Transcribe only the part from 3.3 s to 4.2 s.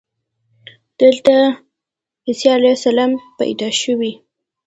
پیدا شوی.